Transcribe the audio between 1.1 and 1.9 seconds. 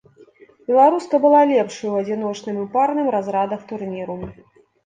была лепшай